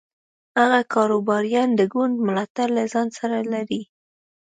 [0.59, 3.81] هغه کاروباریان د ګوند ملاتړ له ځان سره لري.